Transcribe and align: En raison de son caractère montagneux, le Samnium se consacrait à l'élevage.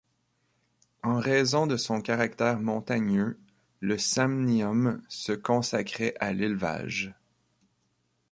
En 1.03 1.19
raison 1.19 1.67
de 1.67 1.77
son 1.77 2.01
caractère 2.01 2.59
montagneux, 2.59 3.39
le 3.81 3.99
Samnium 3.99 4.99
se 5.09 5.31
consacrait 5.31 6.15
à 6.19 6.33
l'élevage. 6.33 7.13